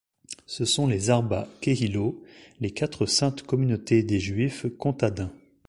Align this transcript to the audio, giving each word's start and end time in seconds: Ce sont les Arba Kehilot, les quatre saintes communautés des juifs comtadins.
Ce 0.47 0.65
sont 0.65 0.87
les 0.87 1.11
Arba 1.11 1.47
Kehilot, 1.61 2.23
les 2.59 2.71
quatre 2.71 3.05
saintes 3.05 3.43
communautés 3.43 4.01
des 4.01 4.19
juifs 4.19 4.65
comtadins. 4.79 5.31